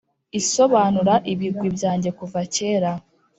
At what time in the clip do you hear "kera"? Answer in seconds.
2.55-2.91